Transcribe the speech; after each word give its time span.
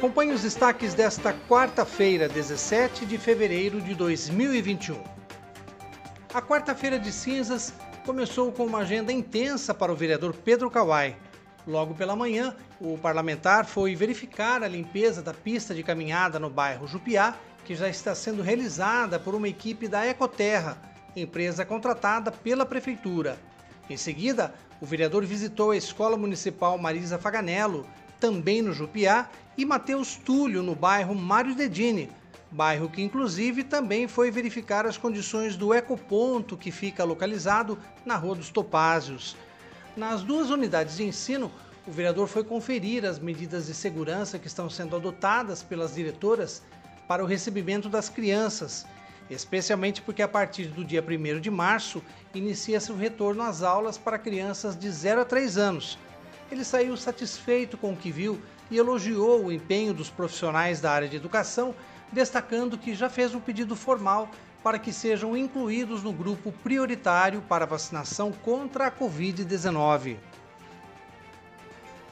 Acompanhe 0.00 0.32
os 0.32 0.40
destaques 0.40 0.94
desta 0.94 1.34
quarta-feira, 1.46 2.26
17 2.26 3.04
de 3.04 3.18
fevereiro 3.18 3.82
de 3.82 3.94
2021. 3.94 4.98
A 6.32 6.40
quarta-feira 6.40 6.98
de 6.98 7.12
cinzas 7.12 7.74
começou 8.06 8.50
com 8.50 8.64
uma 8.64 8.78
agenda 8.78 9.12
intensa 9.12 9.74
para 9.74 9.92
o 9.92 9.94
vereador 9.94 10.32
Pedro 10.32 10.70
Kawai. 10.70 11.18
Logo 11.66 11.94
pela 11.94 12.16
manhã, 12.16 12.56
o 12.80 12.96
parlamentar 12.96 13.66
foi 13.66 13.94
verificar 13.94 14.62
a 14.62 14.68
limpeza 14.68 15.20
da 15.20 15.34
pista 15.34 15.74
de 15.74 15.82
caminhada 15.82 16.38
no 16.38 16.48
bairro 16.48 16.86
Jupiá, 16.86 17.36
que 17.66 17.74
já 17.74 17.86
está 17.86 18.14
sendo 18.14 18.40
realizada 18.40 19.20
por 19.20 19.34
uma 19.34 19.48
equipe 19.48 19.86
da 19.86 20.06
Ecoterra, 20.06 20.80
empresa 21.14 21.62
contratada 21.62 22.32
pela 22.32 22.64
prefeitura. 22.64 23.38
Em 23.90 23.98
seguida, 23.98 24.54
o 24.80 24.86
vereador 24.86 25.26
visitou 25.26 25.72
a 25.72 25.76
Escola 25.76 26.16
Municipal 26.16 26.78
Marisa 26.78 27.18
Faganello, 27.18 27.86
também 28.20 28.60
no 28.60 28.72
Jupiá, 28.72 29.28
e 29.56 29.64
Mateus 29.64 30.14
Túlio, 30.14 30.62
no 30.62 30.74
bairro 30.74 31.14
Mário 31.14 31.54
Dedini, 31.54 32.10
bairro 32.50 32.88
que 32.88 33.02
inclusive 33.02 33.64
também 33.64 34.06
foi 34.06 34.30
verificar 34.30 34.86
as 34.86 34.98
condições 34.98 35.56
do 35.56 35.72
ecoponto 35.72 36.56
que 36.56 36.70
fica 36.70 37.04
localizado 37.04 37.78
na 38.04 38.16
Rua 38.16 38.36
dos 38.36 38.50
Topázios. 38.50 39.36
Nas 39.96 40.22
duas 40.22 40.50
unidades 40.50 40.96
de 40.96 41.04
ensino, 41.04 41.50
o 41.86 41.90
vereador 41.90 42.28
foi 42.28 42.44
conferir 42.44 43.04
as 43.04 43.18
medidas 43.18 43.66
de 43.66 43.74
segurança 43.74 44.38
que 44.38 44.46
estão 44.46 44.68
sendo 44.68 44.94
adotadas 44.94 45.62
pelas 45.62 45.94
diretoras 45.94 46.62
para 47.08 47.24
o 47.24 47.26
recebimento 47.26 47.88
das 47.88 48.08
crianças, 48.08 48.86
especialmente 49.28 50.02
porque 50.02 50.22
a 50.22 50.28
partir 50.28 50.66
do 50.66 50.84
dia 50.84 51.02
1 51.02 51.40
de 51.40 51.50
março 51.50 52.02
inicia-se 52.34 52.92
o 52.92 52.96
retorno 52.96 53.42
às 53.42 53.62
aulas 53.62 53.96
para 53.96 54.18
crianças 54.18 54.78
de 54.78 54.90
0 54.90 55.22
a 55.22 55.24
3 55.24 55.56
anos. 55.56 55.98
Ele 56.50 56.64
saiu 56.64 56.96
satisfeito 56.96 57.76
com 57.76 57.92
o 57.92 57.96
que 57.96 58.10
viu 58.10 58.40
e 58.70 58.76
elogiou 58.76 59.44
o 59.44 59.52
empenho 59.52 59.94
dos 59.94 60.10
profissionais 60.10 60.80
da 60.80 60.90
área 60.90 61.08
de 61.08 61.16
educação, 61.16 61.74
destacando 62.10 62.76
que 62.76 62.92
já 62.92 63.08
fez 63.08 63.34
um 63.34 63.40
pedido 63.40 63.76
formal 63.76 64.28
para 64.62 64.78
que 64.78 64.92
sejam 64.92 65.36
incluídos 65.36 66.02
no 66.02 66.12
grupo 66.12 66.52
prioritário 66.52 67.40
para 67.42 67.64
vacinação 67.64 68.32
contra 68.32 68.88
a 68.88 68.90
Covid-19. 68.90 70.16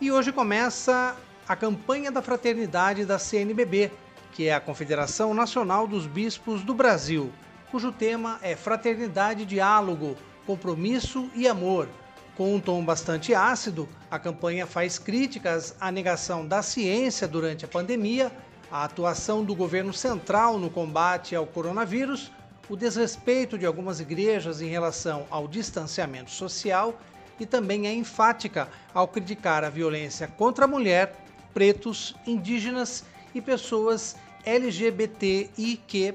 E 0.00 0.10
hoje 0.10 0.32
começa 0.32 1.16
a 1.48 1.54
campanha 1.54 2.10
da 2.10 2.20
fraternidade 2.20 3.04
da 3.04 3.18
CNBB, 3.18 3.92
que 4.32 4.48
é 4.48 4.54
a 4.54 4.60
Confederação 4.60 5.32
Nacional 5.32 5.86
dos 5.86 6.06
Bispos 6.06 6.62
do 6.62 6.74
Brasil, 6.74 7.32
cujo 7.70 7.92
tema 7.92 8.38
é 8.42 8.56
Fraternidade, 8.56 9.46
Diálogo, 9.46 10.16
Compromisso 10.44 11.30
e 11.34 11.46
Amor 11.46 11.88
com 12.36 12.54
um 12.54 12.60
tom 12.60 12.84
bastante 12.84 13.34
ácido, 13.34 13.88
a 14.10 14.18
campanha 14.18 14.66
faz 14.66 14.98
críticas 14.98 15.74
à 15.80 15.90
negação 15.90 16.46
da 16.46 16.62
ciência 16.62 17.28
durante 17.28 17.64
a 17.64 17.68
pandemia, 17.68 18.32
à 18.70 18.84
atuação 18.84 19.44
do 19.44 19.54
governo 19.54 19.92
central 19.92 20.58
no 20.58 20.68
combate 20.68 21.36
ao 21.36 21.46
coronavírus, 21.46 22.32
o 22.68 22.76
desrespeito 22.76 23.56
de 23.56 23.66
algumas 23.66 24.00
igrejas 24.00 24.60
em 24.60 24.68
relação 24.68 25.26
ao 25.30 25.46
distanciamento 25.46 26.30
social 26.30 26.98
e 27.38 27.46
também 27.46 27.86
é 27.86 27.92
enfática 27.92 28.68
ao 28.92 29.06
criticar 29.06 29.64
a 29.64 29.70
violência 29.70 30.26
contra 30.26 30.64
a 30.64 30.68
mulher, 30.68 31.14
pretos, 31.52 32.16
indígenas 32.26 33.04
e 33.34 33.40
pessoas 33.40 34.16
LGBTIQ. 34.44 36.14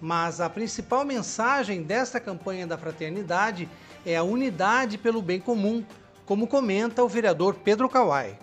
Mas 0.00 0.40
a 0.40 0.48
principal 0.50 1.04
mensagem 1.04 1.82
desta 1.82 2.18
campanha 2.18 2.66
da 2.66 2.76
fraternidade 2.76 3.68
é 4.04 4.16
a 4.16 4.22
unidade 4.22 4.98
pelo 4.98 5.22
bem 5.22 5.40
comum, 5.40 5.84
como 6.24 6.46
comenta 6.46 7.02
o 7.02 7.08
vereador 7.08 7.54
Pedro 7.54 7.88
Kawai. 7.88 8.38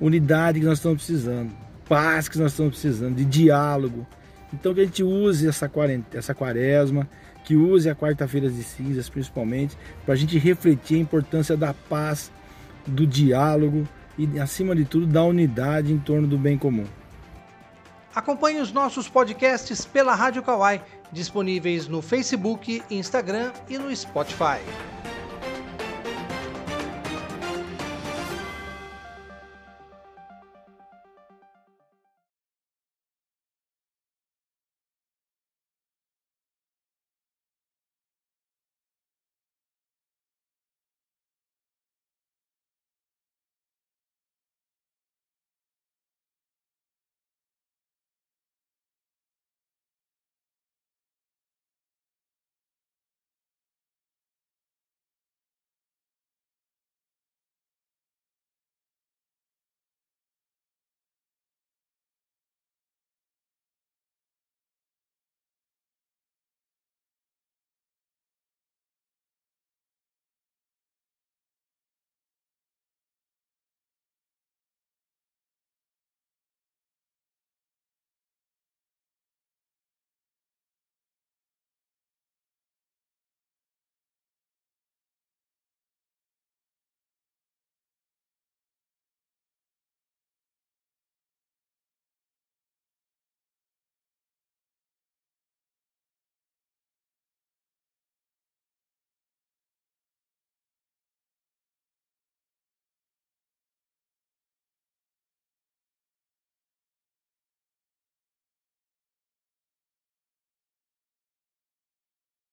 Unidade 0.00 0.60
que 0.60 0.66
nós 0.66 0.78
estamos 0.78 1.04
precisando, 1.04 1.52
paz 1.88 2.28
que 2.28 2.38
nós 2.38 2.52
estamos 2.52 2.72
precisando, 2.72 3.16
de 3.16 3.24
diálogo. 3.24 4.06
Então 4.52 4.74
que 4.74 4.80
a 4.80 4.84
gente 4.84 5.02
use 5.02 5.48
essa, 5.48 5.68
quarentena, 5.68 6.18
essa 6.18 6.34
quaresma, 6.34 7.08
que 7.44 7.56
use 7.56 7.88
a 7.88 7.94
quarta-feira 7.94 8.50
de 8.50 8.62
cinzas 8.62 9.08
principalmente, 9.08 9.76
para 10.04 10.14
a 10.14 10.16
gente 10.16 10.38
refletir 10.38 10.96
a 10.96 11.00
importância 11.00 11.56
da 11.56 11.72
paz, 11.72 12.30
do 12.86 13.06
diálogo 13.06 13.86
e, 14.18 14.38
acima 14.38 14.74
de 14.74 14.84
tudo, 14.84 15.06
da 15.06 15.22
unidade 15.22 15.92
em 15.92 15.98
torno 15.98 16.26
do 16.26 16.38
bem 16.38 16.56
comum. 16.56 16.86
Acompanhe 18.14 18.60
os 18.60 18.72
nossos 18.72 19.08
podcasts 19.08 19.84
pela 19.84 20.14
Rádio 20.14 20.42
Kawai, 20.42 20.82
disponíveis 21.12 21.86
no 21.86 22.00
Facebook, 22.00 22.82
Instagram 22.90 23.52
e 23.68 23.76
no 23.76 23.94
Spotify. 23.94 24.58